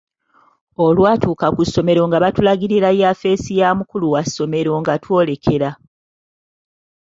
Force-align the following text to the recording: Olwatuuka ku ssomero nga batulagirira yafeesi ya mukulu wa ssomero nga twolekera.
Olwatuuka 0.85 1.47
ku 1.55 1.61
ssomero 1.67 2.01
nga 2.07 2.17
batulagirira 2.23 2.89
yafeesi 3.01 3.51
ya 3.59 3.69
mukulu 3.77 4.05
wa 4.13 4.21
ssomero 4.27 4.73
nga 4.81 4.93
twolekera. 5.03 5.69